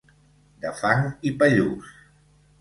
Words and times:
De 0.63 0.71
fang 0.79 1.03
i 1.31 1.35
pallús. 1.45 1.93